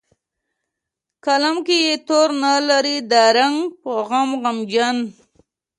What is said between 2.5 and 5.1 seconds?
لري د رنګ په غم غمجن